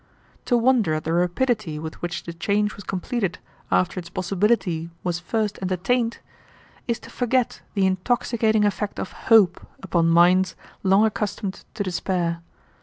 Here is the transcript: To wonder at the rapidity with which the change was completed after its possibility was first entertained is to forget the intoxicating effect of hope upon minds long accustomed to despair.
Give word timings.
To 0.45 0.57
wonder 0.57 0.95
at 0.95 1.03
the 1.03 1.13
rapidity 1.13 1.77
with 1.77 2.01
which 2.01 2.23
the 2.23 2.33
change 2.33 2.73
was 2.75 2.83
completed 2.83 3.37
after 3.69 3.99
its 3.99 4.09
possibility 4.09 4.89
was 5.03 5.19
first 5.19 5.59
entertained 5.61 6.17
is 6.87 6.97
to 7.01 7.11
forget 7.11 7.61
the 7.75 7.85
intoxicating 7.85 8.65
effect 8.65 8.99
of 8.99 9.11
hope 9.11 9.63
upon 9.83 10.09
minds 10.09 10.55
long 10.81 11.05
accustomed 11.05 11.63
to 11.75 11.83
despair. 11.83 12.41